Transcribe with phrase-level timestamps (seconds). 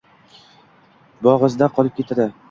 [1.27, 2.27] bo‘g‘izda qolib ketadi